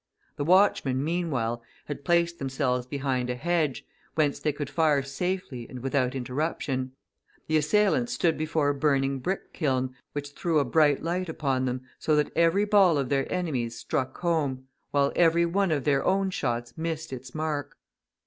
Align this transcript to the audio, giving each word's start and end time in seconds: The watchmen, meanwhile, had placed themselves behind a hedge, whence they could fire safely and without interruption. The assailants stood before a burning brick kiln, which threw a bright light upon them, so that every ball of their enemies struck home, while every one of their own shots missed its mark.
The 0.35 0.43
watchmen, 0.43 1.03
meanwhile, 1.03 1.61
had 1.85 2.03
placed 2.03 2.39
themselves 2.39 2.87
behind 2.87 3.29
a 3.29 3.35
hedge, 3.35 3.85
whence 4.15 4.39
they 4.39 4.51
could 4.51 4.67
fire 4.67 5.03
safely 5.03 5.69
and 5.69 5.81
without 5.83 6.15
interruption. 6.15 6.93
The 7.45 7.57
assailants 7.57 8.11
stood 8.11 8.35
before 8.35 8.69
a 8.69 8.73
burning 8.73 9.19
brick 9.19 9.53
kiln, 9.53 9.93
which 10.13 10.31
threw 10.31 10.57
a 10.57 10.65
bright 10.65 11.03
light 11.03 11.29
upon 11.29 11.65
them, 11.65 11.81
so 11.99 12.15
that 12.15 12.31
every 12.35 12.65
ball 12.65 12.97
of 12.97 13.09
their 13.09 13.31
enemies 13.31 13.75
struck 13.77 14.17
home, 14.17 14.67
while 14.89 15.13
every 15.15 15.45
one 15.45 15.69
of 15.69 15.83
their 15.83 16.03
own 16.03 16.31
shots 16.31 16.75
missed 16.75 17.13
its 17.13 17.35
mark. 17.35 17.77